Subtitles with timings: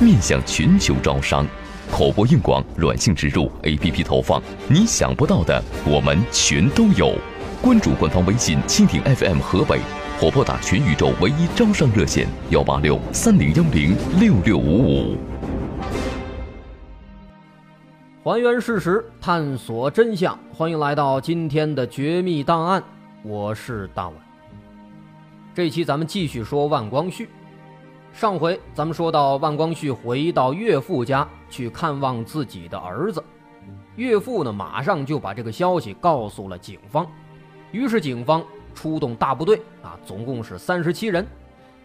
[0.00, 1.46] 面向全球招商，
[1.90, 7.14] 口播硬广、软性植入、APP 投放，你想不到的我们全都有。
[7.62, 9.80] 关注官方微信蜻蜓 FM 河北，
[10.18, 15.16] 或拨打全宇宙唯一招商热线幺八六三零幺零六六五五。
[18.24, 22.82] 还原事实，探索真相，欢迎来到今天的绝密档案，
[23.22, 24.14] 我是大碗。
[25.54, 27.28] 这期咱们继续说万光绪。
[28.14, 33.22] 上回咱们说到，万光绪回到岳父家去看望自己的儿子，
[33.96, 37.04] 岳父呢马上就把这个消息告诉了警方，
[37.72, 38.40] 于是警方
[38.72, 41.26] 出动大部队啊，总共是三十七人，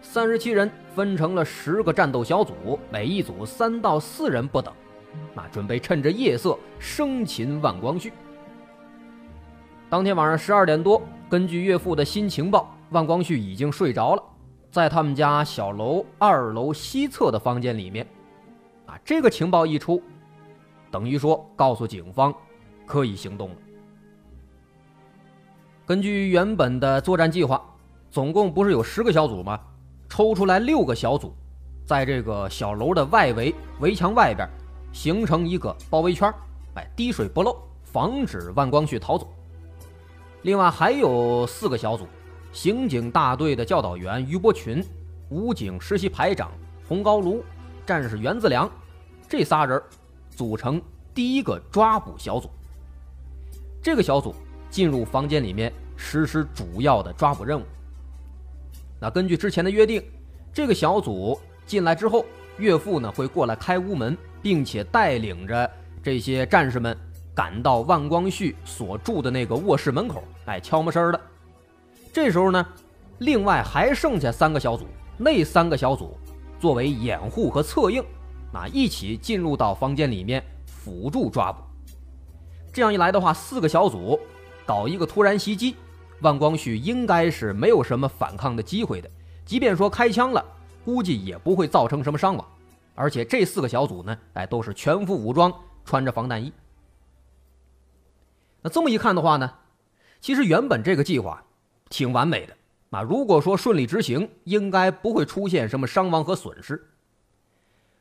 [0.03, 4.71] 三十七人分成了十个战斗小组，每一组三到四人不等，
[5.33, 8.13] 那，准备趁着夜色生擒万光绪。
[9.89, 14.23] 当天晚上十二点多，根据岳父的新情报，万光绪已经睡着了。
[14.71, 18.05] 在他们家小楼二楼西侧的房间里面，
[18.85, 20.01] 啊，这个情报一出，
[20.91, 22.33] 等于说告诉警方
[22.85, 23.55] 可以行动了。
[25.87, 27.59] 根据原本的作战计划，
[28.11, 29.59] 总共不是有十个小组吗？
[30.07, 31.33] 抽出来六个小组，
[31.83, 34.47] 在这个小楼的外围围墙外边
[34.91, 36.31] 形成一个包围圈，
[36.75, 39.27] 哎，滴水不漏，防止万光绪逃走。
[40.43, 42.05] 另外还有四个小组。
[42.51, 44.83] 刑警大队的教导员于伯群，
[45.29, 46.51] 武警实习排长
[46.87, 47.43] 洪高炉，
[47.85, 48.69] 战士袁自良，
[49.27, 49.81] 这仨人
[50.29, 50.81] 组成
[51.13, 52.49] 第一个抓捕小组。
[53.81, 54.33] 这个小组
[54.69, 57.63] 进入房间里面实施主要的抓捕任务。
[58.99, 60.03] 那根据之前的约定，
[60.51, 62.25] 这个小组进来之后，
[62.57, 65.69] 岳父呢会过来开屋门，并且带领着
[66.01, 66.97] 这些战士们
[67.33, 71.21] 赶到万光绪所住的那个卧室门口，哎，悄没声的。
[72.11, 72.65] 这时候呢，
[73.19, 74.87] 另外还剩下三个小组，
[75.17, 76.17] 那三个小组
[76.59, 78.03] 作为掩护和策应，
[78.51, 81.61] 啊，一起进入到房间里面辅助抓捕。
[82.73, 84.19] 这样一来的话，四个小组
[84.65, 85.75] 搞一个突然袭击，
[86.21, 89.09] 万光绪应该是没有什么反抗的机会的。
[89.45, 90.43] 即便说开枪了，
[90.83, 92.45] 估计也不会造成什么伤亡。
[92.95, 95.53] 而且这四个小组呢，哎，都是全副武装，
[95.85, 96.51] 穿着防弹衣。
[98.61, 99.53] 那这么一看的话呢，
[100.19, 101.43] 其实原本这个计划。
[101.89, 102.55] 挺完美的
[102.91, 103.01] 啊！
[103.01, 106.87] 如果说顺利执行，应该不会出现什么伤亡和损失。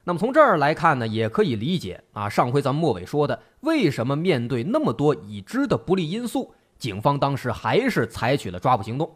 [0.05, 2.29] 那么从这儿来看呢，也可以理解啊。
[2.29, 9.15] 上回咱们末尾说的，为什么面对那么多已知的不利因素，警方当时还是采取了抓捕行动？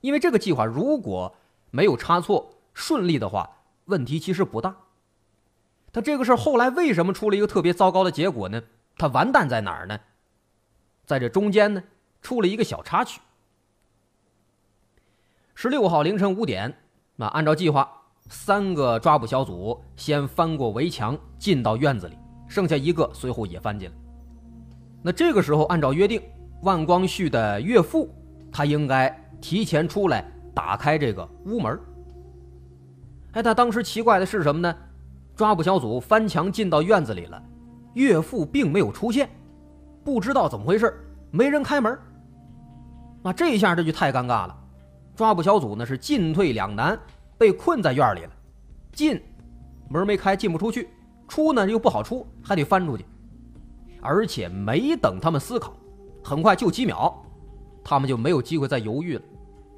[0.00, 1.34] 因为这个计划如果
[1.70, 3.50] 没有差错，顺利的话，
[3.86, 4.76] 问题其实不大。
[5.92, 8.62] 他这个事儿后来为什么出了一个特别糟糕的结果呢？
[8.96, 9.98] 他完蛋在哪儿呢？
[11.04, 11.82] 在这中间呢，
[12.22, 13.20] 出了一个小插曲。
[15.62, 16.74] 十六号凌晨五点，
[17.16, 17.86] 那按照计划，
[18.30, 22.16] 三个抓捕小组先翻过围墙进到院子里，
[22.48, 23.94] 剩下一个随后也翻进来。
[25.02, 26.22] 那这个时候，按照约定，
[26.62, 28.08] 万光绪的岳父
[28.50, 31.78] 他应该提前出来打开这个屋门。
[33.32, 34.74] 哎，他当时奇怪的是什么呢？
[35.36, 37.42] 抓捕小组翻墙进到院子里了，
[37.92, 39.28] 岳父并没有出现，
[40.02, 40.98] 不知道怎么回事，
[41.30, 41.98] 没人开门。
[43.22, 44.56] 那这一下这就太尴尬了。
[45.20, 46.98] 抓捕小组呢是进退两难，
[47.36, 48.30] 被困在院里了。
[48.90, 49.20] 进
[49.90, 50.86] 门没开，进不出去；
[51.28, 53.04] 出呢又不好出，还得翻出去。
[54.00, 55.74] 而且没等他们思考，
[56.24, 57.14] 很快就几秒，
[57.84, 59.22] 他们就没有机会再犹豫了，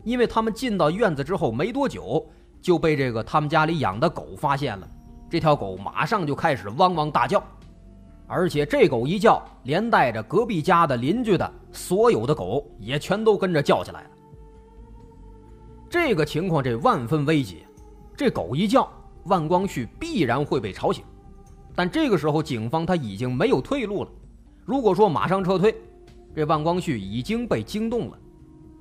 [0.04, 2.24] 因为他们进到院子之后没多久，
[2.60, 4.88] 就被这个他们家里养的狗发现了。
[5.28, 7.42] 这条狗马上就开始汪汪大叫，
[8.28, 14.10] 而且这狗一叫，连带着隔壁家的邻居的所有的狗也全都跟着叫起来了。
[15.92, 17.66] 这个情况，这万分危急。
[18.16, 18.90] 这狗一叫，
[19.24, 21.04] 万光绪必然会被吵醒。
[21.74, 24.10] 但这个时候，警方他已经没有退路了。
[24.64, 25.76] 如果说马上撤退，
[26.34, 28.18] 这万光绪已经被惊动了。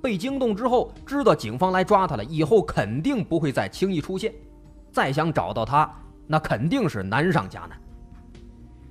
[0.02, 4.34] 被惊动之后，知道警方来抓他了，以后肯定不会再轻易出现。
[4.90, 5.94] 再想找到他，
[6.28, 7.72] 那肯定是难上加难。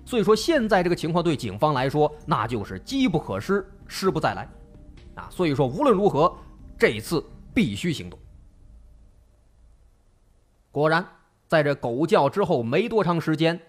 [0.05, 4.47] 所以说，现在这个情况对警方来说，那就是机不可失，失不再来。
[5.15, 6.31] 啊，所以说无论如何，
[6.77, 7.25] 这一次。
[7.55, 8.19] 必须行动。
[10.73, 11.05] 果然，
[11.49, 13.61] 在这狗叫之后没多长时间，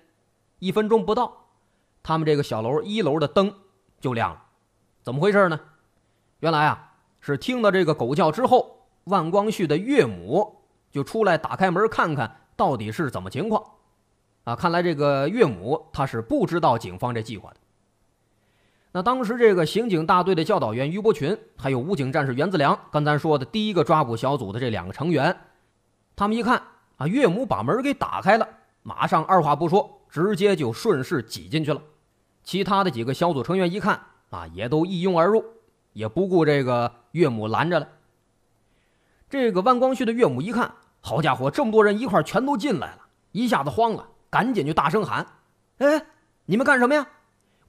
[0.59, 1.47] 一分钟不到，
[2.03, 3.51] 他们这个小楼一楼的灯
[3.99, 4.43] 就亮了。
[5.01, 5.59] 怎么回事呢？
[6.41, 10.61] 原来啊，是听到这个狗叫之后，万光旭的岳母
[10.91, 13.63] 就出来打开门看看到底是怎么情况。
[14.43, 17.60] 啊，看来这个岳母他是不知道警方这计划的。
[18.93, 25.35] 那当时这个刑警大队的教导员于伯群，还有武警战士袁子良，刚才说的第一个抓捕小组的这两个成员，
[26.13, 26.61] 他们一看
[26.97, 28.45] 啊，岳母把门给打开了，
[28.83, 31.81] 马上二话不说，直接就顺势挤进去了。
[32.43, 35.41] 其他的几个小组成员一看啊，也都一拥而入，
[35.93, 37.87] 也不顾这个岳母拦着了。
[39.29, 42.97] 这个万光旭的岳母一看，好家伙，这么多人一块全都进来了，
[43.31, 45.25] 一下子慌了，赶紧就大声喊
[45.79, 46.05] ：“哎，
[46.45, 47.07] 你们干什么呀？”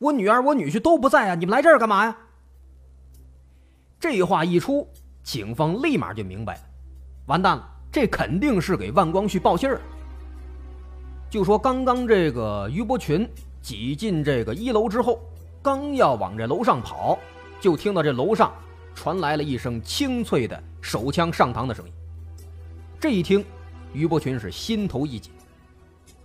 [0.03, 1.35] 我女儿、我女婿都不在啊！
[1.37, 2.17] 你们来这儿干嘛呀？
[4.01, 4.89] 这话一出，
[5.23, 6.61] 警方立马就明白了，
[7.27, 9.81] 完蛋了，这肯定是给万光旭报信儿。
[11.31, 13.29] 就说刚刚这个于伯群
[13.61, 15.21] 挤进这个一楼之后，
[15.63, 17.17] 刚要往这楼上跑，
[17.61, 18.53] 就听到这楼上
[18.97, 21.93] 传来了一声清脆的手枪上膛的声音。
[22.99, 23.45] 这一听，
[23.93, 25.33] 于伯群是心头一紧，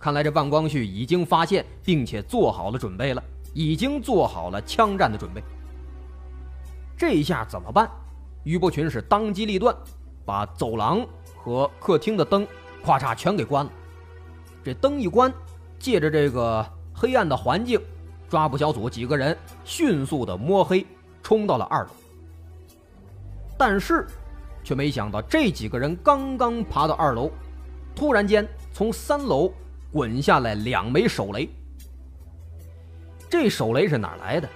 [0.00, 3.22] 看来这万光旭已经发现并且做好了准备了。
[3.54, 5.42] 已经做好了枪战的准备。
[6.96, 7.90] 这一下怎么办？
[8.44, 9.74] 于伯群是当机立断，
[10.24, 11.06] 把走廊
[11.36, 12.46] 和客厅的灯
[12.82, 13.70] 咔嚓全给关了。
[14.64, 15.32] 这灯一关，
[15.78, 16.64] 借着这个
[16.94, 17.80] 黑暗的环境，
[18.28, 20.86] 抓捕小组几个人迅速的摸黑
[21.22, 21.90] 冲到了二楼。
[23.56, 24.06] 但是，
[24.62, 27.30] 却没想到这几个人刚刚爬到二楼，
[27.94, 29.52] 突然间从三楼
[29.92, 31.48] 滚下来两枚手雷。
[33.28, 34.48] 这手雷是哪来的？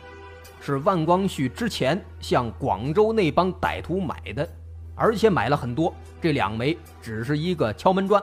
[0.60, 4.48] 是万光旭之前向广州那帮歹徒买的，
[4.94, 5.92] 而且买了很多。
[6.20, 8.22] 这两枚只是一个敲门砖。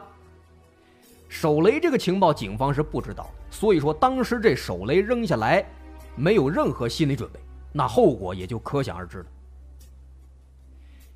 [1.27, 5.63] 手雷这个情报，警方是不知道，所以说当时这手雷扔下来，
[6.15, 7.39] 没有任何心理准备，
[7.73, 9.25] 那后果也就可想而知了。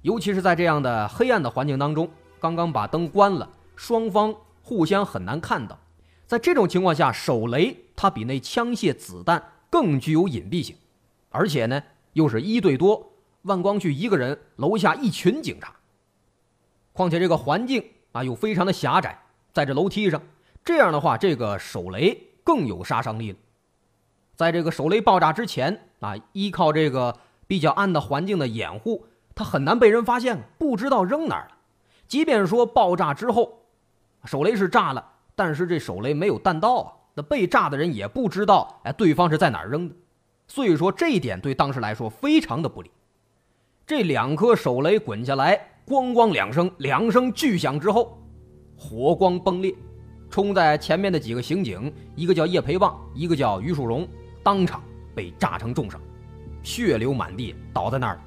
[0.02, 5.80] 尤其是在这样的黑暗的环境当中，刚刚把灯关了，双方互相很难看到。
[6.28, 10.76] 在这种情况下，手雷它比那枪械子弹更具有隐蔽性，
[11.30, 11.82] 而且呢
[12.14, 13.12] 又是一对多，
[13.44, 15.74] 万光旭一个人，楼下一群警察。
[16.92, 19.20] 况且这个环境啊又非常的狭窄，
[19.52, 20.22] 在这楼梯上，
[20.64, 23.38] 这样的话，这个手雷更有杀伤力了。
[24.36, 27.18] 在这个手雷爆炸之前啊，依靠这个
[27.48, 29.06] 比较暗的环境的掩护，
[29.36, 31.58] 它很难被人发现，不知道扔哪儿了。
[32.08, 33.64] 即便说爆炸之后，
[34.26, 35.12] 手雷是炸了。
[35.36, 39.96] 但是这手雷没有弹道啊，那被炸的人也不知道，哎，对方是在哪儿扔的，
[40.48, 42.90] 所以说这一点对当时来说非常的不利。
[43.86, 48.18] 这两颗手雷滚下来，咣咣两声，两声巨响之后，
[48.78, 49.76] 火光崩裂，
[50.30, 54.08] 冲在前面的几个刑警，一个叫叶培旺，一个叫于树荣，
[54.42, 54.82] 当场
[55.14, 56.00] 被炸成重伤，
[56.64, 58.22] 血流满地，倒在那儿了。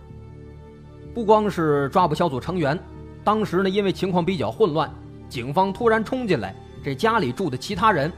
[1.15, 2.79] 不光是抓捕小组成员，
[3.25, 4.89] 当时呢，因为情况比较混乱，
[5.29, 6.55] 警方突然冲进来。
[6.84, 8.13] 这家里住的其他人，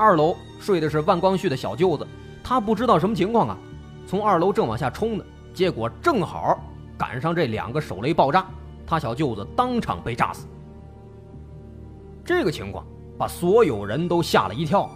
[0.00, 2.06] 二楼睡的是万光旭的小舅子，
[2.42, 3.58] 他不知道什么情况啊，
[4.06, 6.58] 从二楼正往下冲呢，结果正好
[6.96, 8.46] 赶上这两个手雷爆炸，
[8.86, 10.46] 他小舅子当场被炸死。
[12.24, 12.82] 这个情况
[13.18, 14.90] 把所有人都吓了一跳。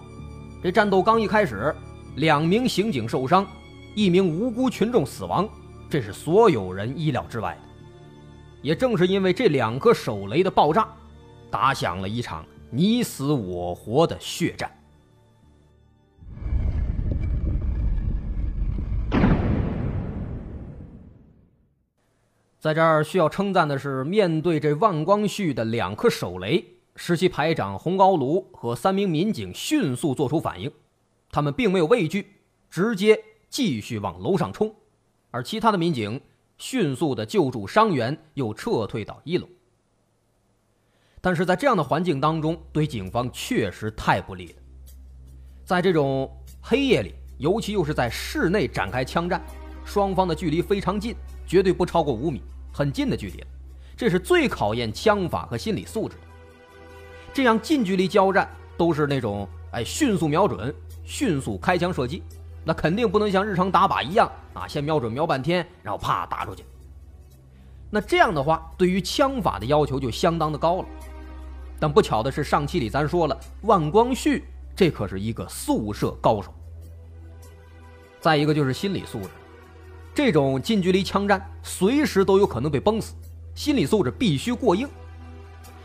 [0.62, 1.76] 这战斗刚一开始，
[2.16, 3.46] 两名刑警受伤，
[3.94, 5.46] 一名无辜群众死亡，
[5.90, 7.68] 这是所有人意料之外的。
[8.62, 10.88] 也正是因为这两颗手雷的爆炸，
[11.50, 12.42] 打响了一场。
[12.70, 14.68] 你死我活的血战，
[22.64, 26.64] 在这儿需要称赞的是，面对这万光旭的两颗手雷，
[26.96, 30.72] 十七排长洪高炉和三名民警迅速做出反应，
[31.30, 32.26] 他们并没有畏惧，
[32.70, 34.74] 直接继续往楼上冲，
[35.30, 36.18] 而其他的民警
[36.56, 39.46] 迅速的救助伤员，又撤退到一楼。
[41.20, 44.54] 但是在这样的环境当中，对警方确实太不利了。
[45.66, 49.44] 在这种黑夜里，尤其又是在室内展开枪战，
[49.84, 51.14] 双方的距离非常近，
[51.46, 52.40] 绝对不超过五米，
[52.74, 53.44] 很近的距离。
[53.96, 56.22] 这是最考验枪法和心理素质的。
[57.32, 62.20] 这样近距离交战，都是那种哎迅速瞄准、迅速开枪射击，
[62.64, 66.64] 那肯定不能像日常打靶一样啊，先瞄准瞄半天，然后啪打出去。
[67.90, 70.88] 那这样的话，对于枪法的要求就相当的高了。
[71.78, 76.52] 但不巧的是，上期里咱说了，万光绪这可是一个速射高手。
[78.20, 79.28] 再一个就是心理素质，
[80.14, 83.14] 这种近距离枪战随时都有可能被崩死，
[83.54, 84.88] 心理素质必须过硬。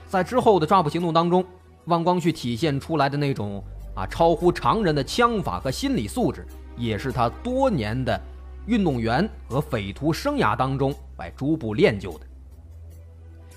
[0.08, 1.44] 在之后的抓捕行动当中，
[1.86, 3.64] 万光旭体现出来的那种
[3.96, 6.46] 啊， 超乎常人的枪法和心理素质，
[6.78, 8.22] 也是他多年的
[8.68, 12.26] 运动员和匪徒生涯当中来逐步练就的。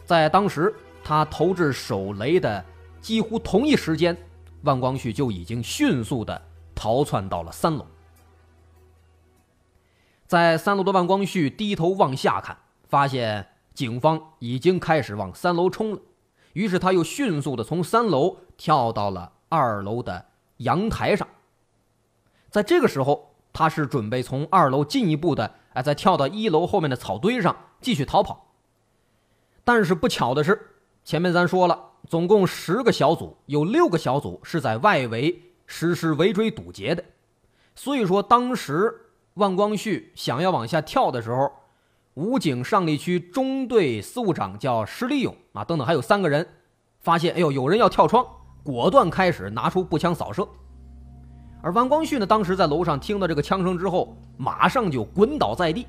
[0.06, 0.74] 在当时，
[1.04, 2.64] 他投掷手雷的
[3.00, 4.16] 几乎同一时间，
[4.62, 6.40] 万光旭就已经迅速的
[6.74, 7.86] 逃窜到了三楼。
[10.32, 12.56] 在三楼的万光旭低头往下看，
[12.88, 16.00] 发现警方已经开始往三楼冲了，
[16.54, 20.24] 于是他又迅速的从三楼跳到了二楼的
[20.56, 21.28] 阳台上。
[22.48, 28.54] 在这个时候，他是准备从二楼进一步的，哎，再跳到一楼后面的草堆上继续逃跑。
[29.64, 37.04] 但是不巧的是，前面咱说了，总共十个小组，有六个小组是在外围实施围追堵截的，
[37.74, 38.98] 所以说当时。
[39.34, 41.50] 万光旭想要往下跳的时候，
[42.14, 46.46] 武警上栗区中队司务长叫石立勇啊，等等还有三个人，
[47.00, 48.24] 发现哎呦有人要跳窗，
[48.62, 50.46] 果断开始拿出步枪扫射。
[51.62, 55.86] 而万光旭呢，当时在楼上听到这个枪声之后，马上就滚倒在地。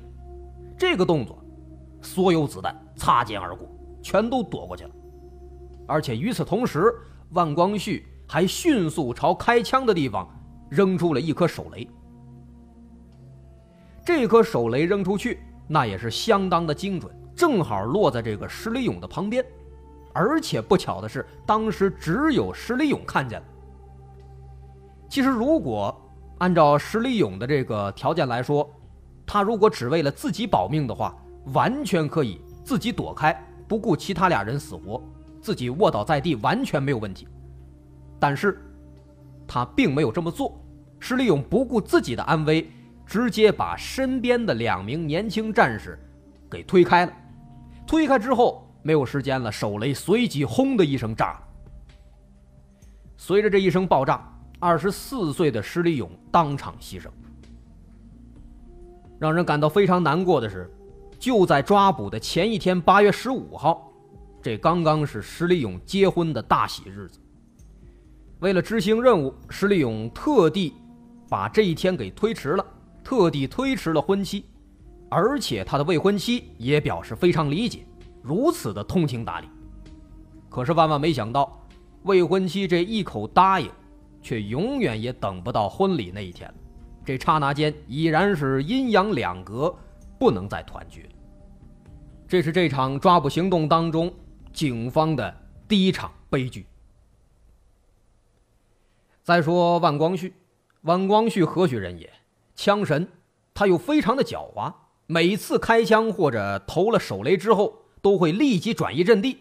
[0.78, 1.38] 这个动作，
[2.00, 3.68] 所有子弹擦肩而过，
[4.00, 4.90] 全都躲过去了。
[5.86, 6.94] 而且与此同时，
[7.32, 10.26] 万光旭还迅速朝开枪的地方
[10.70, 11.86] 扔出了一颗手雷。
[14.04, 19.42] 这颗手雷扔出去，那也是相当的精准，正好落在这个石里勇的旁边，
[20.12, 23.46] 而且不巧的是，当时只有石里勇看见了。
[25.08, 25.98] 其实，如果
[26.38, 28.68] 按照石里勇的这个条件来说，
[29.24, 31.16] 他如果只为了自己保命的话，
[31.54, 33.34] 完全可以自己躲开，
[33.66, 35.02] 不顾其他俩人死活，
[35.40, 37.26] 自己卧倒在地完全没有问题。
[38.20, 38.60] 但是，
[39.46, 40.60] 他并没有这么做，
[40.98, 42.70] 石里勇不顾自己的安危。
[43.06, 45.98] 直接把身边的两名年轻战士
[46.50, 47.12] 给推开了，
[47.86, 51.42] 推开之后没有时间了，手雷随即轰的一声炸了。
[53.16, 54.26] 随着这一声爆炸，
[54.58, 57.08] 二十四岁的施立勇当场牺牲。
[59.18, 60.70] 让人感到非常难过的是，
[61.18, 63.90] 就在抓捕的前一天，八月十五号，
[64.42, 67.20] 这刚刚是施立勇结婚的大喜日子。
[68.40, 70.74] 为了执行任务，施立勇特地
[71.28, 72.66] 把这一天给推迟了。
[73.04, 74.46] 特地推迟了婚期，
[75.10, 77.86] 而且他的未婚妻也表示非常理解，
[78.22, 79.48] 如此的通情达理。
[80.48, 81.60] 可是万万没想到，
[82.04, 83.70] 未婚妻这一口答应，
[84.22, 86.54] 却永远也等不到婚礼那一天了。
[87.04, 89.76] 这刹那间已然是阴阳两隔，
[90.18, 91.08] 不能再团聚了。
[92.26, 94.12] 这是这场抓捕行动当中
[94.52, 95.36] 警方的
[95.68, 96.66] 第一场悲剧。
[99.22, 100.32] 再说万光绪，
[100.82, 102.10] 万光绪何许人也？
[102.54, 103.08] 枪神，
[103.52, 104.72] 他又非常的狡猾，
[105.06, 109.40] 每次开枪或者投了手雷之后，都会立即转移阵地，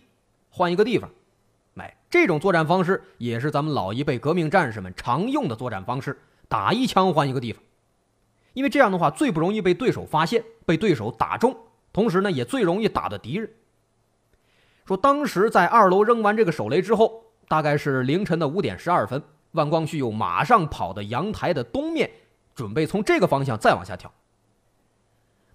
[0.49, 1.09] 换一个地方。
[1.77, 7.61] 哎，这种作战方式也是咱们老一辈革命战士们常用的作战方式，打一枪换一个地方，
[8.53, 11.55] 因为这样的话最不容易被对手发现，被对手打中，
[11.91, 13.49] 同时呢也最容易打的敌人。
[14.85, 22.09] 说当时在二楼扔完这个手雷之后，大概是凌晨的五点十二分，万光旭又马上跑到阳台的东面。
[22.55, 24.11] 准备从这个方向再往下跳。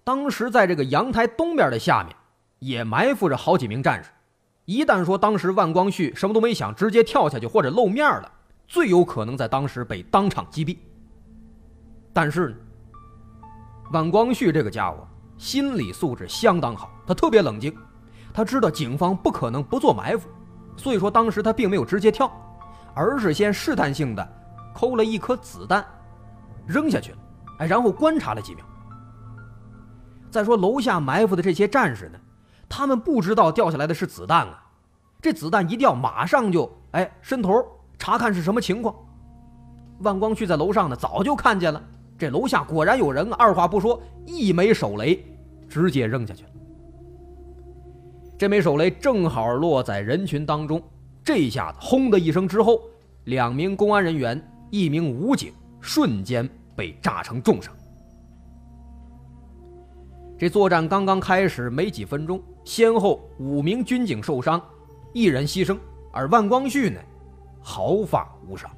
[0.03, 2.15] 当时在这个阳台东边的下面，
[2.59, 4.09] 也埋伏着好几名战士。
[4.65, 8.31] 一旦说当时万光旭什么都没想，直接跳下去或者露面了，
[8.67, 10.77] 最有可能在当时被当场击毙。
[12.13, 12.55] 但是，
[13.91, 17.75] 万光旭这个家伙心理素质相当好，他特别冷静，
[18.33, 20.29] 他知道警方不可能不做埋伏，
[20.75, 22.31] 所以说当时他并没有直接跳，
[22.93, 24.27] 而是先试探性的
[24.73, 25.85] 抠了一颗子弹。
[26.69, 27.17] 扔下去了，
[27.57, 28.63] 哎，然后观察了几秒。
[30.29, 32.19] 再说楼下埋伏的这些战士呢，
[32.69, 34.63] 他们不知道掉下来的是子弹啊，
[35.19, 37.51] 这子弹一掉，马上就哎伸头
[37.97, 38.93] 查看是什么情况。
[40.01, 41.83] 万光旭在楼上呢，早就看见了，
[42.17, 45.25] 这楼下果然有人，二话不说，一枚手雷
[45.67, 46.49] 直接扔下去了。
[48.37, 50.81] 这枚手雷正好落在人群当中，
[51.23, 52.79] 这一下子轰的一声之后，
[53.25, 56.47] 两名公安人员，一名武警，瞬间。
[56.79, 57.75] 被炸成重伤。
[60.37, 64.61] 这作战刚刚开始没几分钟，先后五名军警受伤，
[65.13, 65.77] 一人牺牲，
[66.13, 67.01] 而万光旭呢，
[67.61, 68.71] 毫发无伤。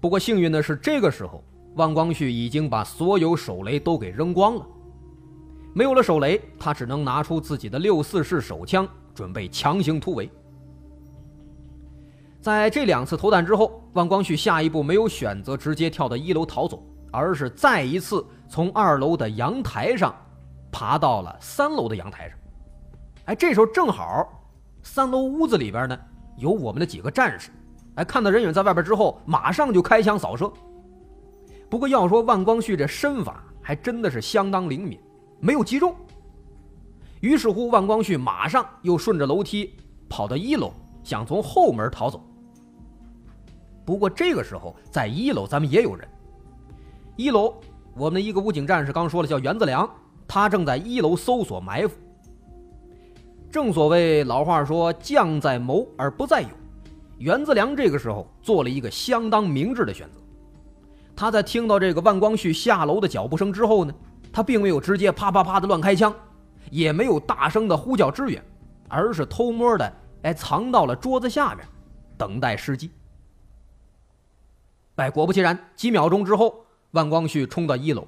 [0.00, 4.66] 不过幸运的是，这个时候万光旭已经把所有手雷都给扔光了，
[5.74, 10.30] 没有了手雷，他只能拿出自己的六四式手枪，准备强行突围。
[12.40, 20.14] 在这两次投弹之后，万光旭下一步没有选择直接跳到一楼逃走，而是再一次从二楼的阳台上
[20.70, 22.38] 爬到了三楼的阳台上。
[23.24, 24.26] 哎，这时候正好
[24.82, 25.98] 三楼屋子里边呢
[26.36, 27.50] 有我们的几个战士，
[27.96, 30.50] 哎，看到人影在外边之后，马上就开枪扫射。
[31.68, 34.98] 不过要说万光绪这身法还真的是相当灵敏，
[35.40, 35.94] 没有击中。
[37.20, 39.74] 于是乎，万光绪马上又顺着楼梯
[40.08, 42.20] 跑到一楼，想从后门逃走。
[43.84, 46.06] 不过这个时候，在一楼咱们也有人。
[47.16, 47.54] 一楼，
[47.94, 49.88] 我们的一个武警战士刚说了，叫袁子良，
[50.26, 51.96] 他正在一楼搜索埋伏。
[53.50, 56.50] 正所谓老话说“将在谋而不在勇”，
[57.16, 60.20] 袁子良这个时候做了一个相当明智的选择。
[61.16, 63.94] 他在听到这个万光绪下楼的脚步声之后呢，
[64.30, 66.14] 他并没有直接啪啪啪的乱开枪，
[66.70, 68.40] 也没有大声的呼叫支援，
[68.86, 71.66] 而是偷摸的哎藏到了桌子下面，
[72.16, 72.90] 等待时机。
[74.96, 78.06] 哎，果不其然，几秒钟之后，万光绪冲到一楼。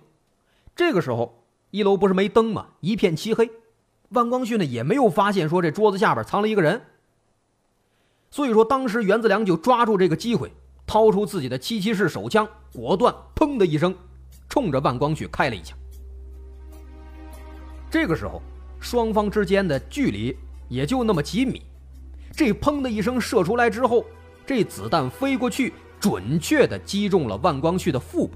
[0.75, 2.67] 这个时候，一楼不是没灯吗？
[2.81, 3.51] 一片漆黑。
[4.11, 6.83] 万光绪呢也没有发现说这桌子下边藏了一个人。
[8.31, 10.53] 所以说，当时袁子良就抓住这个机会。
[10.87, 13.95] 掏出自己的七七式手枪，果断“砰”的一声，
[14.49, 15.79] 冲着万光绪开了一枪。
[17.89, 18.43] 这个时候，
[18.81, 20.37] 双方之间的距离
[20.69, 21.63] 也就那么几米。
[22.35, 24.05] 这“砰”的一声射出来之后，
[24.47, 28.35] 这子弹飞过去，准确的击中了万光绪的腹部。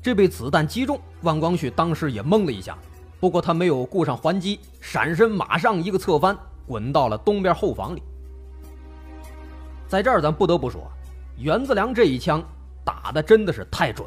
[0.00, 2.78] 这被子弹击中，万光绪当时也懵了一下，
[3.18, 8.02] 不过他没有顾上还击，闪身马上一个侧翻，滚到了东边后房里。
[9.88, 10.88] 在这儿，咱不得不说。
[11.36, 12.42] 袁子良这一枪
[12.84, 14.06] 打的真的是太准。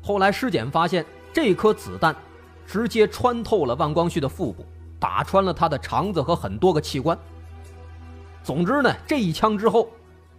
[0.00, 2.14] 后来尸检发现，这颗子弹
[2.66, 4.64] 直接穿透了万光绪的腹部，
[5.06, 7.16] 打穿了他的肠子和很多个器官。
[8.42, 9.88] 总之呢，这一枪之后，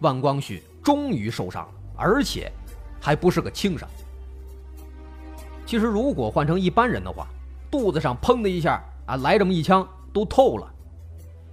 [0.00, 2.52] 万光绪终于受伤了，而且
[3.00, 3.88] 还不是个轻伤。
[5.64, 7.26] 其实，如果换成一般人的话，
[7.70, 10.70] 肚子上砰的一下啊，来这么一枪都透了，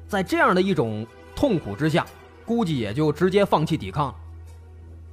[0.10, 2.06] 在这样的一种痛苦之下。
[2.46, 4.16] 估计也就直接放弃抵抗了，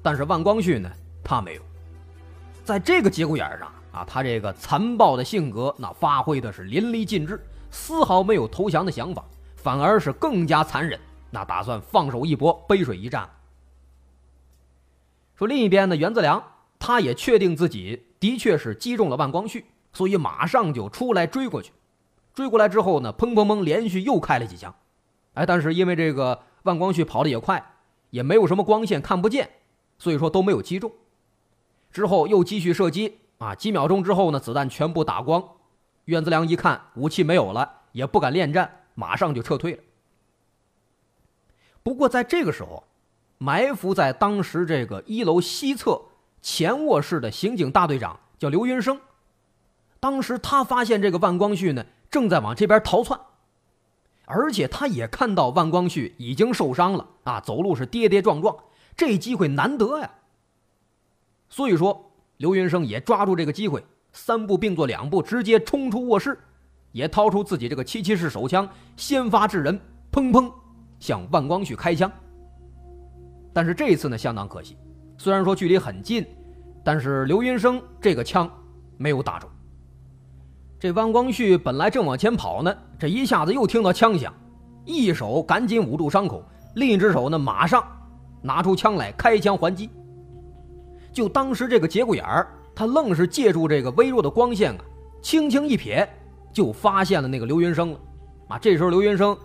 [0.03, 0.91] 但是万光绪呢，
[1.23, 1.63] 他没有，
[2.65, 7.41] 在这个节骨眼上啊，他这个残暴的性格那发挥的是淋漓尽致，
[7.73, 9.25] 丝毫没有投降的想法，
[9.57, 11.01] 反而是更加残忍，
[11.33, 13.29] 那打算放手一搏，背水一战。
[15.35, 16.41] 说另一边呢，袁子良
[16.79, 21.73] 他也确定自己的确是击中了万光绪，所以马上就出来追过去，
[22.33, 24.73] 追过来之后呢，砰砰砰连续又开了几枪，
[25.35, 26.45] 哎，但是因为这个。
[26.65, 27.73] 万光绪跑的也快，
[28.11, 29.51] 也没有什么光线看不见，
[29.99, 30.93] 所以说都没有击中。
[31.91, 35.43] 之后又继续射击啊，几秒钟之后呢，子弹全部打光。
[36.05, 39.83] 袁子良一看武器没有了，也不敢恋战，马上就撤退了。
[41.83, 42.85] 不过在这个时候，
[43.39, 46.01] 埋伏在当时这个一楼西侧
[46.41, 49.01] 前卧室的刑警大队长叫刘云生，
[50.01, 53.21] 当时他发现这个万光绪呢正在往这边逃窜。
[54.25, 58.57] 而且他也看到万光绪已经受伤了啊，走路是跌跌撞撞，
[58.97, 60.11] 这机会难得呀。
[61.49, 66.39] 所以说，刘云生也抓住这个机会，三步并作两步，直接冲出卧室，
[66.93, 69.79] 也掏出自己这个七七式手枪，先发制人，
[70.11, 70.53] 砰砰
[70.99, 72.11] 向万光绪开枪。
[73.53, 74.77] 但是这一次呢，相当可惜，
[75.19, 76.27] 虽然说距离很近，
[76.85, 78.51] 但是刘云生这个枪
[78.97, 79.49] 没有打中。
[80.79, 84.33] 这万光绪本来正往前跑呢，这一下子又听到枪响，
[84.85, 86.45] 一手赶紧捂住伤口，
[86.75, 87.87] 另一只手呢马上
[88.43, 89.89] 拿出枪来开枪还击。
[91.13, 94.85] 就当时这个节骨眼儿，他愣是借助这个微弱的光线啊，
[95.21, 96.09] 轻轻一瞥，
[96.53, 98.01] 就发现了那个刘云生了。
[98.49, 99.37] 啊，这时候刘云生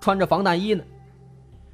[0.00, 0.84] 穿着防弹衣呢，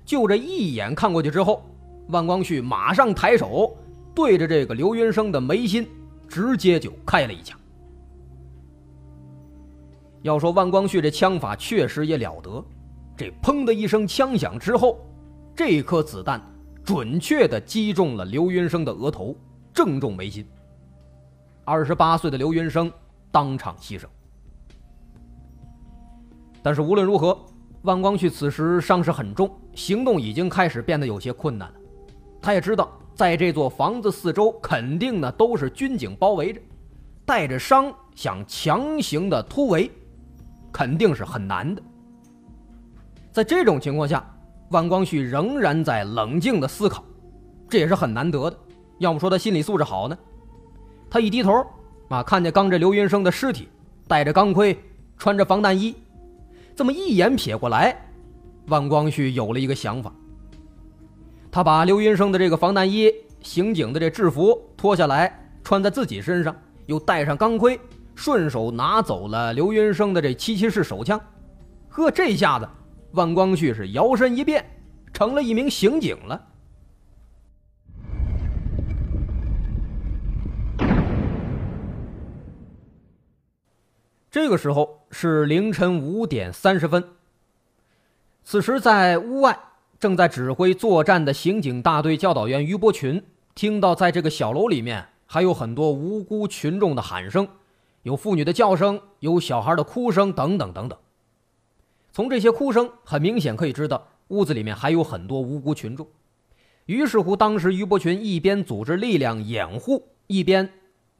[0.05, 1.63] 就这一眼看过去之后，
[2.09, 3.77] 万光绪马上抬手
[4.15, 5.87] 对着这个刘云生的眉心
[6.29, 7.59] 直接就开了一枪。
[10.23, 12.65] 要说万光绪这枪法确实也了得，
[13.17, 14.99] 这砰的一声枪响之后，
[15.57, 16.41] 这颗子弹
[16.85, 19.35] 准确的击中了刘云生的额头，
[19.73, 20.47] 正中眉心。
[21.71, 22.91] 二十八岁的刘云生
[23.31, 24.05] 当场牺牲。
[26.65, 27.39] 但是无论如何，
[27.83, 31.75] 万光绪此时伤势很重，行动已经开始变得有些困难了。
[32.43, 36.61] 他也知道，在这座房子四周肯定呢都是军警包围着，
[37.25, 39.89] 带着伤想强行的突围。
[40.73, 41.81] 肯定是很难的。
[43.31, 44.29] 在这种情况下，
[44.71, 47.05] 万光绪仍然在冷静的思考，
[47.69, 48.59] 这也是很难得的。
[48.99, 50.19] 要么说他心理素质好呢？
[51.11, 51.67] 他一低头，
[52.09, 53.69] 啊，看见刚这刘云生的尸体，
[54.07, 54.79] 戴着钢盔，
[55.19, 55.95] 穿着防弹衣，
[56.77, 57.97] 这么一眼瞥过来，
[58.69, 60.13] 万光绪有了一个想法。
[61.51, 67.79] 他把刘云生的这个防弹衣、刑警的这制服脱下来，穿在自己身上，又戴上钢盔。
[68.15, 71.19] 顺手拿走了刘云生的这七七式手枪，
[71.89, 72.69] 呵，这下子
[73.13, 74.65] 万光旭是摇身一变，
[75.13, 76.41] 成了一名刑警了。
[84.43, 87.05] 这个时候是凌晨五点三十分。
[88.43, 89.61] 此时，在屋外
[89.99, 93.23] 正在指挥作战的刑警大队教导员于伯群，
[93.55, 97.47] 听到在这个小楼里面还有很多无辜群众的喊声，
[98.03, 100.99] 有妇女的叫声，有小孩的哭声，等等等等。
[102.11, 106.09] 从这些哭声，很明显可以知道屋子里面还有很多无辜群众。
[106.87, 110.73] 于是乎，当时于伯群一边组织力量掩护，一边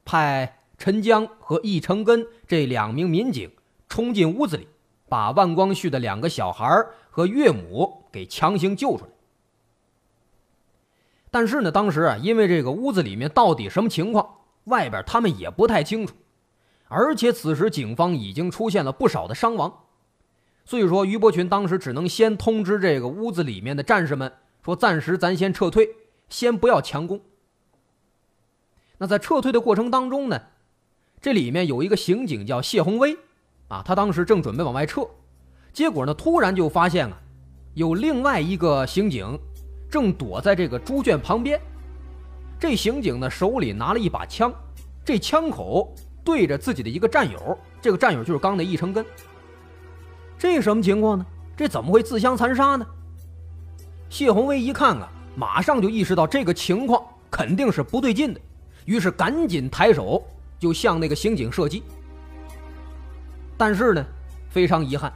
[0.03, 0.57] 派。
[0.81, 3.51] 陈江和易成根这两名民警
[3.87, 4.67] 冲进屋子里，
[5.07, 9.11] 把万光旭的两个小孩和岳母给强行救出来。
[11.29, 14.27] 但是呢，当时啊，因为这个屋子里面到底什么情况，
[14.63, 16.15] 外边他们也不太清楚，
[16.87, 19.83] 而且此时警方已经出现了不少的伤亡，
[20.65, 24.33] 所以说于伯群当时只能先通知这个屋子里面的战士们
[24.65, 25.87] 说：“暂时咱先撤退，
[26.27, 27.21] 先不要强攻。”
[28.97, 30.41] 那在撤退的过程当中呢？
[31.21, 33.15] 这里面有一个刑警叫谢宏威，
[33.67, 35.07] 啊，他当时正准备往外撤，
[35.71, 37.15] 结果呢，突然就发现啊，
[37.75, 39.39] 有另外一个刑警
[39.87, 41.61] 正躲在这个猪圈旁边。
[42.59, 44.51] 这刑警呢手里拿了一把枪，
[45.05, 49.05] 这枪口对着自己的一个战友，这个战友就是刚的易成根。
[50.39, 51.25] 这什么情况呢？
[51.55, 52.87] 这怎么会自相残杀呢？
[54.09, 58.41] 谢宏威一看啊，马上就意识到这个情况肯定是不对劲的，
[58.85, 60.23] 于是赶紧抬手。
[60.61, 61.81] 就向那个刑警射击，
[63.57, 64.05] 但是呢，
[64.47, 65.11] 非常遗憾，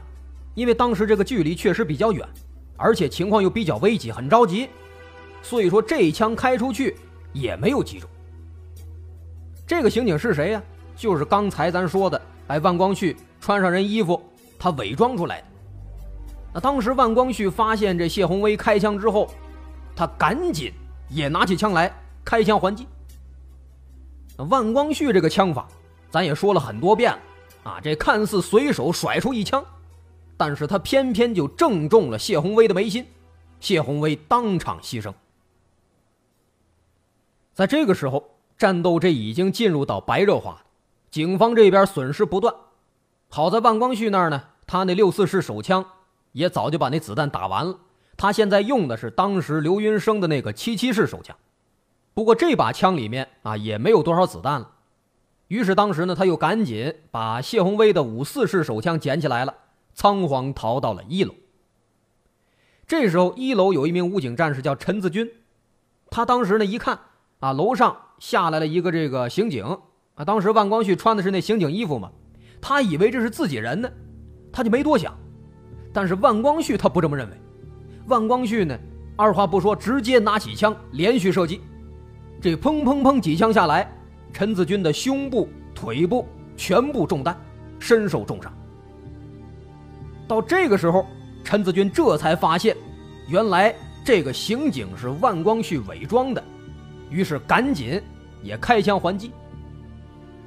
[0.56, 2.28] 因为当时这个距离确实比较远，
[2.76, 4.68] 而且情况又比较危急，很着急，
[5.42, 6.96] 所以说这一枪开出去
[7.32, 8.10] 也没有击中。
[9.68, 10.60] 这个刑警是谁呀？
[10.96, 14.20] 就是刚才咱说的，哎，万光旭穿上人衣服，
[14.58, 15.46] 他伪装出来的。
[16.54, 19.30] 那当时万光旭发现这谢宏威开枪之后，
[19.94, 20.72] 他赶紧
[21.08, 22.88] 也拿起枪来开枪还击。
[24.44, 25.66] 万光旭这个枪法，
[26.10, 27.18] 咱也说了很多遍了
[27.70, 27.80] 啊！
[27.82, 29.64] 这看似随手甩出一枪，
[30.36, 33.06] 但是他偏偏就正中了谢宏威的眉心，
[33.60, 35.12] 谢宏威当场牺牲。
[37.54, 40.64] 在这个时候，战斗这已经进入到白热化，
[41.10, 42.54] 警方这边损失不断。
[43.28, 45.84] 好在万光旭那儿呢，他那六四式手枪
[46.32, 47.78] 也早就把那子弹打完了，
[48.16, 51.34] 他现在用的是当时刘云生的那个七七式手枪。
[52.16, 54.70] 不过这把枪里面啊也没有多少子弹了，
[55.48, 59.54] 于是当时呢他又赶紧把谢宏威的五四式手枪捡起来了，
[59.92, 61.34] 仓皇逃到了一楼。
[62.86, 65.30] 这时候一楼有一名武警战士叫陈子军，
[66.08, 66.98] 他当时呢一看
[67.40, 69.62] 啊楼上下来了一个这个刑警
[70.14, 72.10] 啊，当时万光旭穿的是那刑警衣服嘛，
[72.62, 73.90] 他以为这是自己人呢，
[74.50, 75.14] 他就没多想，
[75.92, 77.36] 但是万光旭他不这么认为，
[78.06, 78.74] 万光旭呢
[79.16, 81.60] 二话不说直接拿起枪连续射击。
[82.46, 83.92] 这砰砰砰几枪下来，
[84.32, 86.24] 陈子军的胸部、腿部
[86.56, 87.36] 全部中弹，
[87.80, 88.56] 身受重伤。
[90.28, 91.04] 到这个时候，
[91.42, 92.76] 陈子军这才发现，
[93.28, 96.40] 原来这个刑警是万光旭伪装的，
[97.10, 98.00] 于是赶紧
[98.44, 99.32] 也开枪还击。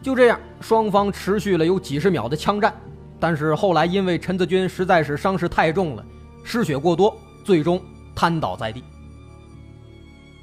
[0.01, 2.73] 就这样，双方持续了有几十秒的枪战，
[3.19, 6.05] 但是后来因为陈子军实在是伤势太重了，
[6.45, 7.81] 失血过多，最终
[8.15, 8.85] 瘫倒在地。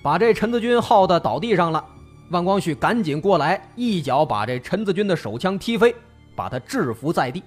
[0.07, 1.85] 把这陈子军耗的倒地上了，
[2.31, 5.93] 万光旭赶紧过来，一脚把这陈子军的手枪踢飞，
[6.37, 7.43] 把他制服在地。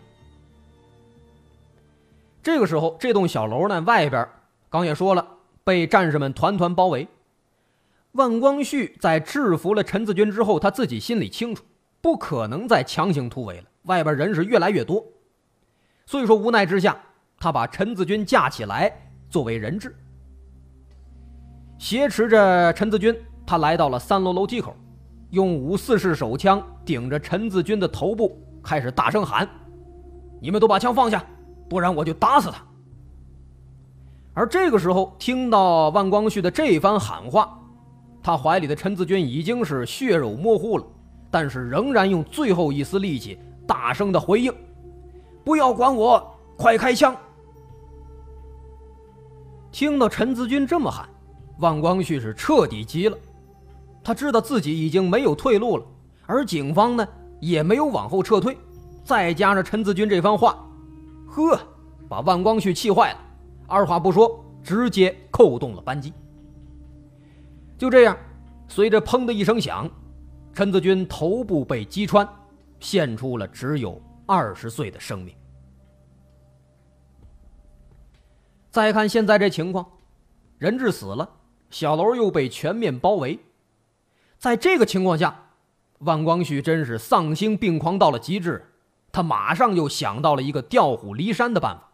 [2.43, 4.27] 这个时候，这栋小楼呢，外边
[4.69, 5.25] 刚也说了，
[5.63, 7.07] 被战士们团团包围。
[8.11, 11.63] 万光旭在制服了陈子军之后，他自己心里清楚，
[12.01, 15.01] 不可能再强行突围了，外边人是越来越多，
[16.05, 17.01] 所以说无奈之下，
[17.39, 18.91] 他把陈子军架起来
[19.29, 19.95] 作为人质。
[21.79, 24.75] 挟持着陈子军，他来到了三楼楼梯口，
[25.29, 29.47] 用五四式手枪顶着陈子军的头部，开始大声喊
[30.41, 31.25] ：“你们都把枪放下，
[31.69, 32.61] 不然我就打死他。”
[34.35, 37.57] 而这个时候，听到万光旭的这番喊话，
[38.21, 40.85] 他怀里的陈子军已经是血肉模糊了，
[41.31, 44.53] 但是仍然用最后一丝力气大声的回应
[45.45, 47.15] ：“不要管我，快开枪！”
[49.71, 51.07] 听到陈子军这么喊。
[51.59, 53.17] 万光旭是彻底急了，
[54.03, 55.85] 他知道自己已经没有退路了，
[56.25, 57.07] 而警方呢
[57.39, 58.57] 也没有往后撤退，
[59.03, 60.57] 再加上陈子军这番话，
[61.27, 61.59] 呵，
[62.07, 63.19] 把万光旭气坏了，
[63.67, 66.13] 二话不说，直接扣动了扳机。
[67.77, 68.17] 就这样，
[68.67, 69.89] 随着砰的一声响，
[70.53, 72.27] 陈子军头部被击穿，
[72.79, 75.33] 献出了只有二十岁的生命。
[78.69, 79.85] 再看现在这情况，
[80.57, 81.29] 人质死了，
[81.69, 83.39] 小楼又被全面包围，
[84.37, 85.51] 在这个情况下，
[85.99, 88.65] 万光绪真是丧心病狂到了极致。
[89.11, 91.91] 他马上就想到了一个调虎离山的办法。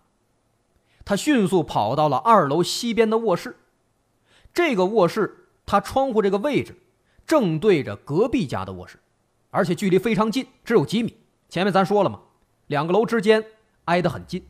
[1.06, 3.58] 他迅速跑到了二楼西边的卧室，
[4.54, 6.76] 这个卧室他窗户这个位置
[7.26, 9.00] 正对着隔壁家的卧室，
[9.50, 11.16] 而且距离非常近，只有几米。
[11.48, 12.20] 前面咱说了嘛，
[12.68, 13.44] 两个楼之间
[13.86, 14.46] 挨得很近。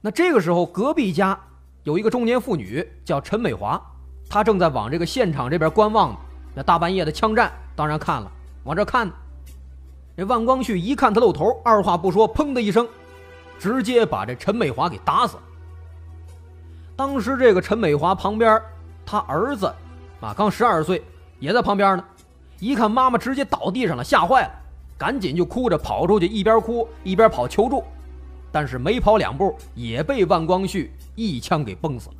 [0.00, 1.38] 那这个时候，隔壁家
[1.82, 3.82] 有一个中年妇女叫陈美华，
[4.28, 6.18] 他正在往这个现场这边观望呢。
[6.54, 8.30] 那大半夜的枪战，当然看了，
[8.64, 9.12] 往这看呢。
[10.16, 12.88] 这万光绪一看他露头，二话不说，砰的一声，
[13.58, 15.42] 直接把这陈美华给打死了。
[16.96, 18.60] 当时这个陈美华旁边，
[19.06, 19.72] 他儿子
[20.20, 21.02] 啊刚十二岁，
[21.38, 22.04] 也在旁边呢。
[22.58, 24.50] 一看妈妈直接倒地上了，吓坏了，
[24.98, 27.84] 赶紧就哭着跑出去，一边哭一边跑求助。
[28.50, 32.14] 但是没跑两步，也被万光绪一枪给崩死了。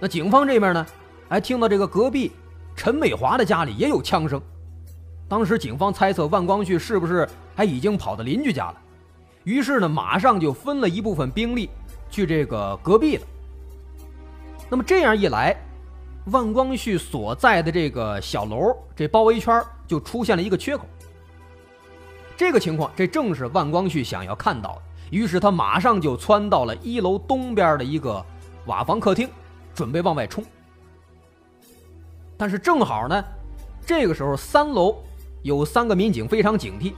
[0.00, 0.86] 那警方这边呢，
[1.28, 2.32] 还听到这个隔壁
[2.76, 4.40] 陈美华的家里也有枪声。
[5.26, 8.76] 当时警方猜测万光绪是不是还已经跑到邻居家了，
[9.44, 11.70] 于是呢，马上就分了一部分兵力
[12.10, 13.26] 去这个隔壁了。
[14.68, 15.56] 那么这样一来，
[16.26, 20.84] 万光绪所在的这个小楼这包围圈就出现了一个缺口。
[22.36, 24.82] 这个情况，这正是万光绪想要看到的。
[25.10, 28.24] 于是他马上就窜到了一楼东边的一个
[28.66, 29.28] 瓦房客厅，
[29.74, 30.42] 准备往外冲。
[32.36, 33.24] 但是正好呢，
[33.86, 34.96] 这个时候三楼
[35.42, 36.94] 有三个民警非常警惕，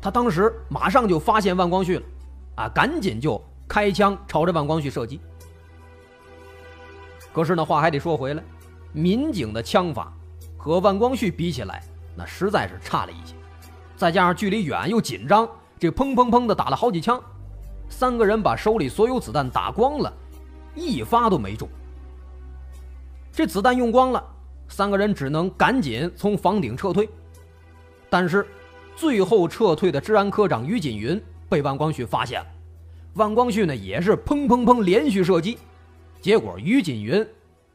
[0.00, 2.04] 他当时马上就发现万光绪了，
[2.56, 5.20] 啊，赶紧就开枪朝着万光绪射击。
[7.32, 8.42] 可是呢，话还得说回来，
[8.92, 10.12] 民警的枪法
[10.56, 11.82] 和万光绪比起来，
[12.16, 13.34] 那实在是差了一些。
[13.96, 15.48] 再加上距离远又紧张，
[15.78, 17.20] 这砰砰砰的打了好几枪，
[17.88, 20.12] 三个人把手里所有子弹打光了，
[20.74, 21.68] 一发都没中。
[23.34, 24.24] 这子弹用光了，
[24.68, 27.08] 三个人只能赶紧从房顶撤退。
[28.08, 28.46] 但是，
[28.94, 32.46] 最后撤退的治安科长于锦云被万光绪发现了，
[33.14, 35.58] 万光绪呢也是砰砰砰连续射击，
[36.20, 37.26] 结果于锦云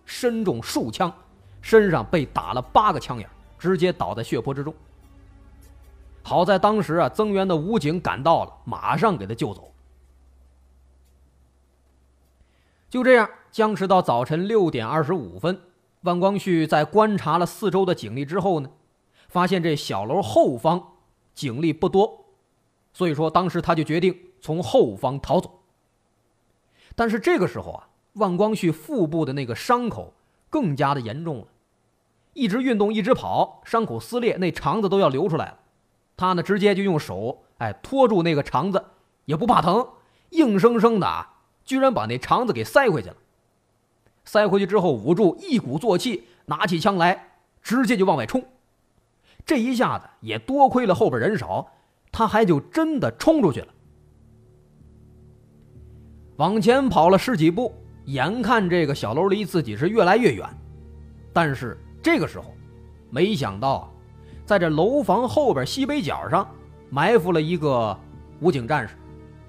[0.05, 1.13] 身中数枪，
[1.61, 4.73] 身上被打了八个枪眼，直接倒在血泊之中。
[6.23, 9.73] 好在当时啊，增援的武警赶到了，马上给他救走。
[12.89, 15.61] 就这样，僵持到早晨六点二十五分，
[16.01, 18.69] 万光绪在观察了四周的警力之后呢，
[19.27, 20.93] 发现这小楼后方
[21.33, 22.25] 警力不多，
[22.93, 25.61] 所以说当时他就决定从后方逃走。
[26.95, 30.13] 但是这个时候啊，万光绪腹部的那个伤口
[30.49, 31.47] 更加的严重了，
[32.33, 35.59] 一直运动一直跑，伤口撕裂，那肠子都要流出来了。
[36.17, 38.85] 他呢，直接就用手哎托住那个肠子，
[39.25, 39.87] 也不怕疼，
[40.31, 43.15] 硬生生的啊，居然把那肠子给塞回去了。
[44.31, 47.31] 塞回去之后，捂住，一鼓作气，拿起枪来，
[47.63, 48.45] 直接就往外冲。
[49.43, 51.67] 这一下子也多亏了后边人少，
[52.11, 53.67] 他还就真的冲出去了。
[56.35, 57.73] 往前跑了十几步，
[58.05, 60.47] 眼看这个小楼离自己是越来越远，
[61.33, 62.53] 但是这个时候，
[63.09, 63.91] 没想到。
[64.45, 66.47] 在这楼房后边西北角上，
[66.91, 67.99] 埋伏了一个
[68.41, 68.93] 武警战士，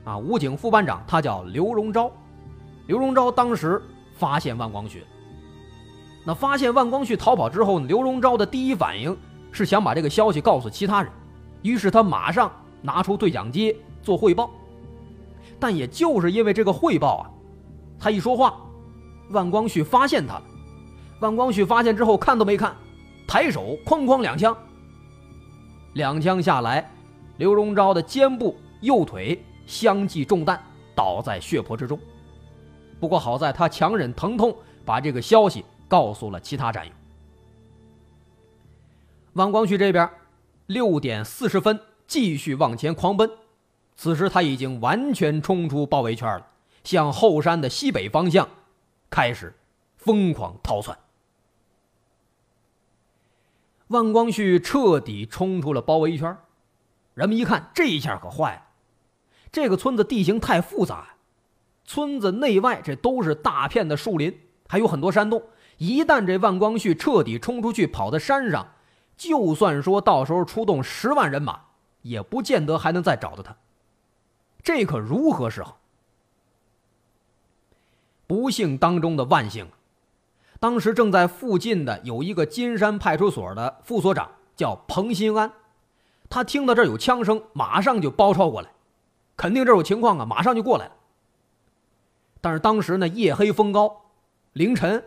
[0.04, 2.10] 啊，武警副班长，他叫刘荣昭。
[2.86, 3.82] 刘荣昭当时
[4.20, 5.02] 发现万光绪，
[6.26, 9.16] 那发现万光绪逃跑之后，刘荣昭的第一反应
[9.50, 11.10] 是想把这个消息告诉其他人，
[11.62, 12.52] 于是他马上
[12.82, 14.50] 拿出对讲机做汇报。
[15.58, 17.30] 但也就是因为这个汇报啊，
[17.98, 18.60] 他一说话，
[19.30, 20.42] 万光绪发现他了。
[21.20, 22.76] 万光绪发现之后，看都没看，
[23.26, 24.54] 抬手哐哐两枪。
[25.94, 26.90] 两枪下来，
[27.38, 30.62] 刘荣昭的肩部、右腿相继中弹，
[30.94, 31.98] 倒在血泊之中。
[33.00, 36.92] 不过好在他强忍疼痛，把这个消息告诉了其他战友。
[39.32, 40.08] 万光绪这边，
[40.66, 43.30] 六点四十分继续往前狂奔，
[43.96, 46.46] 此时他已经完全冲出包围圈了，
[46.84, 48.48] 向后山的西北方向
[49.08, 49.54] 开始
[49.96, 50.98] 疯狂逃窜。
[53.88, 56.36] 万光绪彻底冲出了包围圈，
[57.14, 58.62] 人们一看，这一下可坏了。
[59.50, 61.16] 这个村子地形太复杂，
[61.92, 64.32] 村子内外这都是大片的树林，
[64.68, 65.42] 还有很多山洞。
[65.76, 68.74] 一旦这万光绪彻底冲出去，跑到山上，
[69.16, 71.62] 就算说到时候出动十万人马，
[72.02, 73.56] 也不见得还能再找到他。
[74.62, 75.80] 这可如何是好？
[78.28, 79.66] 不幸当中的万幸。
[80.60, 85.50] 当时正在附近的有一个金山派出所的副所长叫彭新安，
[86.28, 88.70] 他听到这儿有枪声，马上就包抄过来，
[89.36, 90.92] 肯定这有情况啊，马上就过来了。
[92.40, 93.94] 但是当时呢夜黑风高，
[94.54, 95.02] 凌晨，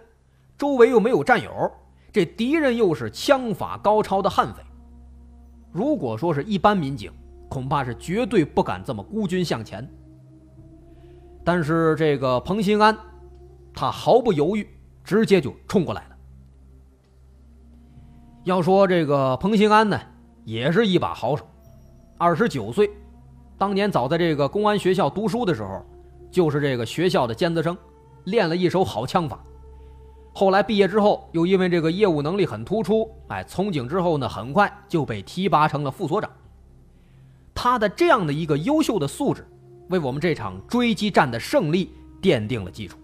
[0.57, 1.71] 周围又没有战友，
[2.11, 4.61] 这敌人又是枪法高超的悍匪。
[5.71, 7.11] 如果说是一般民警，
[7.49, 9.87] 恐怕是绝对不敢这么孤军向前。
[11.43, 12.97] 但是这个彭新安，
[13.73, 14.67] 他毫不犹豫，
[15.03, 16.15] 直接就冲过来了。
[18.43, 19.99] 要说这个彭新安呢，
[20.45, 21.45] 也是一把好手，
[22.17, 22.89] 二十九岁，
[23.57, 25.83] 当年早在这个公安学校读书的时候，
[26.33, 27.77] 就是这个学校的尖子生，
[28.23, 29.39] 练了一手好枪法。
[30.33, 36.27] 后来毕业之后，又因为这个业务能力很突出，哎，从警之后呢，很快就被提拔成了副所长。
[37.53, 39.47] 他的这样的一个优秀的素质，
[39.89, 42.97] 为我们这场追击战的胜利奠定了基础。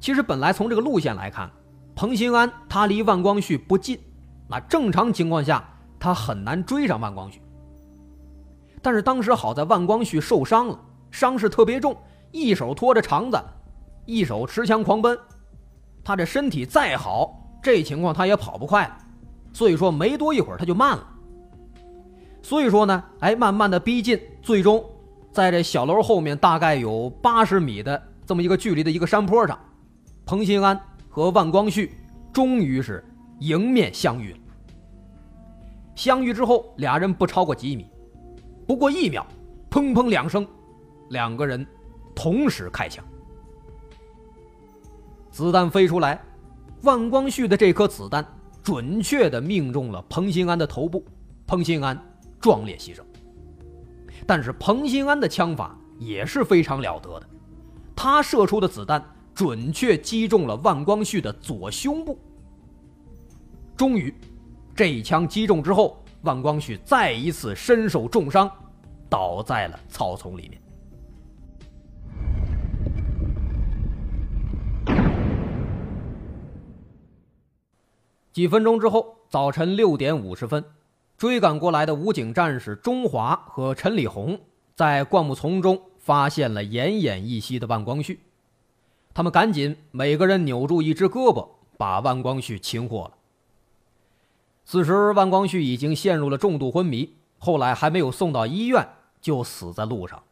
[0.00, 1.50] 其实本来从这个路线来看，
[1.94, 4.00] 彭新安他离万光绪不近，
[4.48, 5.62] 那正常情况下
[5.98, 7.42] 他很难追上万光绪。
[8.80, 10.80] 但是当时好在万光绪受伤了，
[11.10, 11.96] 伤势特别重，
[12.30, 13.40] 一手拖着肠子。
[14.06, 15.16] 一手持枪狂奔，
[16.02, 18.96] 他这身体再好，这情况他也跑不快了。
[19.52, 21.06] 所以说没多一会儿他就慢了。
[22.42, 24.84] 所以说呢，哎，慢慢的逼近，最终
[25.30, 29.56] 在这小楼后面大概有八十米的这么一个距离的一个山坡上，
[30.24, 31.94] 彭新安和万光旭
[32.32, 33.04] 终于是
[33.40, 34.38] 迎面相遇了。
[35.94, 37.86] 相遇之后，俩人不超过几米，
[38.66, 39.24] 不过一秒，
[39.70, 40.44] 砰砰两声，
[41.10, 41.64] 两个人
[42.14, 43.04] 同时开枪。
[45.30, 46.20] 子弹飞出来，
[46.82, 48.26] 万光旭的这颗子弹
[48.62, 51.04] 准确的命中了彭新安的头部，
[51.46, 51.96] 彭新安
[52.40, 53.00] 壮烈牺牲。
[54.26, 57.28] 但是彭新安的枪法也是非常了得的，
[57.94, 59.02] 他射出的子弹
[59.34, 62.18] 准确击中了万光旭的左胸部。
[63.76, 64.14] 终于，
[64.74, 68.50] 这一枪击中之后，万光旭再一次身受重伤，
[69.08, 70.59] 倒在了草丛里面。
[78.32, 80.64] 几分钟之后，早晨六点五十分，
[81.16, 84.38] 追赶过来的武警战士钟华和陈礼红
[84.76, 88.20] 在灌木丛中发现了奄奄一息的万光旭，
[89.12, 93.14] 他们赶紧每个人扭住一只胳膊，把万光旭擒获了。
[94.64, 98.88] 此时，万光旭已经陷入了重度昏迷，后来还没有送到医院，
[99.20, 100.22] 就死在路上。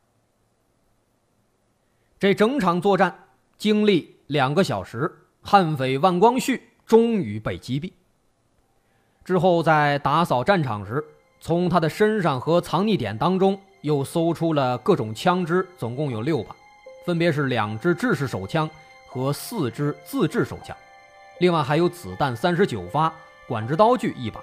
[2.21, 6.63] 这整场作战经历两个小时，悍匪万光旭。
[6.89, 7.93] 终于被击毙。
[9.23, 11.05] 之后，在打扫战场时，
[11.39, 16.57] 从他的身上和藏匿点当中又搜出了各种枪支，总共有六把，
[17.05, 18.69] 分别是两支制式手枪
[19.07, 20.75] 和四支自制手枪，
[21.41, 23.13] 另外还有子弹三十九发，
[23.47, 24.41] 管制刀具一把。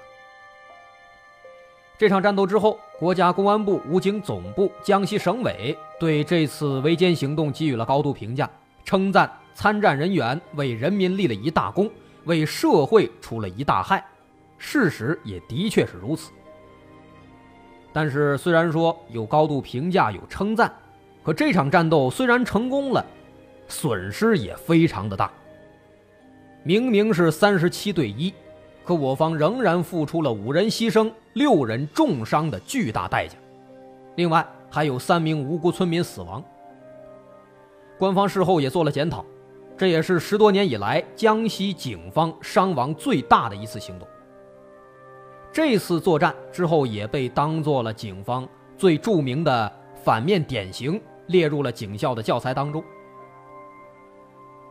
[1.98, 8.48] 这场战斗之后，国家公安部武警总部、江西省委对这次围歼行动给予了高度评价，
[8.84, 11.90] 称赞参战人员为人民立了一大功。
[12.26, 14.04] 为社会出了一大害，
[14.58, 16.30] 事实也的确是如此。
[17.92, 20.70] 但是，虽然说有高度评价、有称赞，
[21.24, 23.04] 可这场战斗虽然成功了，
[23.68, 25.32] 损失也非常的大。
[26.62, 28.34] 明明是三十七对一，
[28.84, 33.36] 可我方仍然付出了五人牺牲、六人重伤的巨大代价，
[34.16, 36.42] 另外还有三名无辜村民死亡。
[37.98, 39.24] 官方事后也做了检讨。
[39.76, 44.08] 这也是十多年以来江西警方伤亡最大的一次行动。
[45.52, 49.70] 这次作战之后也被当做了警方最著名的
[50.02, 52.82] 反面典型，列入了警校的教材当中。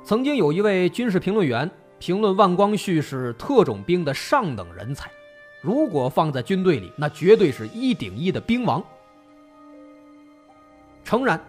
[0.04, 5.10] 曾经有一位军事评论员评论万光旭是特种兵的上等人才，
[5.62, 8.84] 如果放在军队里，那绝对是一顶一的兵王。
[11.04, 11.40] 诚然。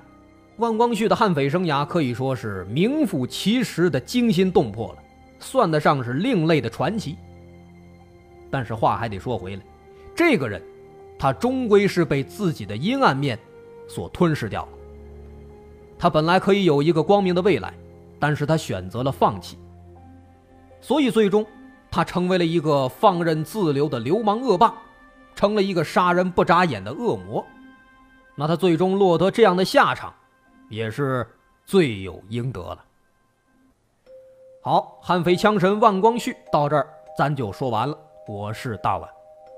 [0.59, 4.99] 万光旭的悍匪生涯可以说是名副其实的惊心动魄了，
[5.39, 7.17] 算得上是另类的传奇。
[8.51, 9.63] 但是话还得说回来，
[10.15, 10.63] 这个人，
[11.19, 13.39] 他终归是被自己的阴暗面
[13.87, 14.69] 所吞噬掉了。
[15.99, 17.75] 他本来可以有一个光明的未来，
[18.19, 19.59] 但是他选择了放弃。
[20.81, 21.45] 所以最终，
[21.91, 24.75] 他成为了一个放任自流的流氓恶霸，
[25.35, 27.45] 成了一个杀人不眨眼的恶魔。
[28.35, 30.15] 那他最终落得这样的下场。
[30.69, 31.27] 也是
[31.65, 32.79] 罪有应得了。
[34.63, 37.97] 好，悍匪枪神万光旭到这儿，咱就说完了。
[38.27, 39.09] 我是大碗，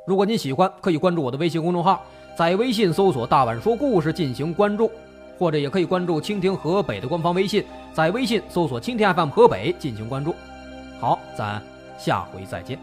[0.07, 2.03] 如果您喜欢，可以关注我的微信公众号，
[2.37, 4.91] 在微信搜索“大碗说故事”进行关注，
[5.39, 10.35] 或者也可以关注蜻蜓河北的官方微信，在微信搜索“蜻蜓 FM 河北”进行关注。
[11.01, 11.63] 好，咱
[11.97, 12.79] 下回再见。